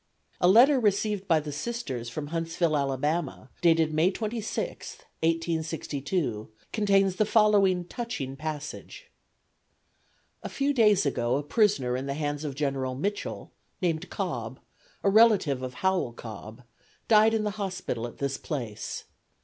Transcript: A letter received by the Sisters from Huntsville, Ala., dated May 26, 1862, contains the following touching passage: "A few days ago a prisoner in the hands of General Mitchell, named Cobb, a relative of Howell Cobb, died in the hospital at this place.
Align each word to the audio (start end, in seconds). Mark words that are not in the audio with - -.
A 0.39 0.47
letter 0.47 0.79
received 0.79 1.27
by 1.27 1.39
the 1.39 1.51
Sisters 1.51 2.09
from 2.09 2.29
Huntsville, 2.29 2.75
Ala., 2.75 3.51
dated 3.61 3.93
May 3.93 4.09
26, 4.09 4.97
1862, 5.21 6.49
contains 6.73 7.17
the 7.17 7.25
following 7.27 7.85
touching 7.85 8.35
passage: 8.35 9.11
"A 10.41 10.49
few 10.49 10.73
days 10.73 11.05
ago 11.05 11.35
a 11.37 11.43
prisoner 11.43 11.95
in 11.95 12.07
the 12.07 12.15
hands 12.15 12.43
of 12.43 12.55
General 12.55 12.95
Mitchell, 12.95 13.51
named 13.79 14.09
Cobb, 14.09 14.59
a 15.03 15.09
relative 15.11 15.61
of 15.61 15.75
Howell 15.75 16.13
Cobb, 16.13 16.63
died 17.07 17.35
in 17.35 17.43
the 17.43 17.51
hospital 17.61 18.07
at 18.07 18.17
this 18.17 18.37
place. 18.37 19.03